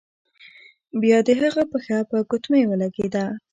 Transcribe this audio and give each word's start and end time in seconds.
بیا 1.01 1.17
د 1.27 1.29
هغه 1.41 1.63
پښه 1.71 1.97
په 2.09 2.17
ګوتمۍ 2.29 2.63
ولګیده. 2.67 3.25